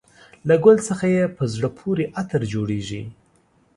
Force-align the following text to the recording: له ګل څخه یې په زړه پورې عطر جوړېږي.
له 0.47 0.55
ګل 0.63 0.77
څخه 0.89 1.05
یې 1.15 1.23
په 1.37 1.43
زړه 1.53 1.69
پورې 1.79 2.03
عطر 2.19 2.41
جوړېږي. 2.53 3.03